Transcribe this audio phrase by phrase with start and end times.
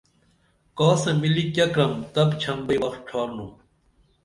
[0.77, 3.51] کاسہ ملی کیہ کرم تپچھم بئی وخ ڇھارنُم